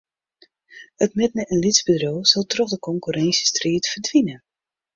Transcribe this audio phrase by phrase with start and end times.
[1.05, 4.37] It midden- en lytsbedriuw sil troch de konkurrinsjestriid ferdwine.